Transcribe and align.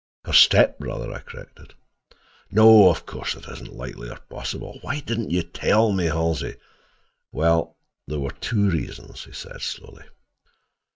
"Her 0.25 0.33
stepbrother," 0.33 1.13
I 1.13 1.19
corrected. 1.19 1.75
"No, 2.49 2.89
of 2.89 3.05
course, 3.05 3.35
it 3.35 3.45
isn't 3.47 3.75
likely, 3.75 4.09
or 4.09 4.17
possible. 4.29 4.79
Why 4.81 4.99
didn't 4.99 5.29
you 5.29 5.43
tell 5.43 5.91
me, 5.91 6.05
Halsey?" 6.05 6.55
"Well, 7.31 7.77
there 8.07 8.17
were 8.19 8.31
two 8.31 8.67
reasons," 8.71 9.25
he 9.25 9.31
said 9.31 9.61
slowly. 9.61 10.05